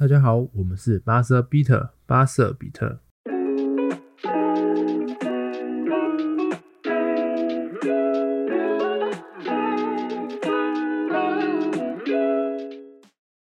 [0.00, 3.00] 大家好我们是巴瑟比特巴瑟比特。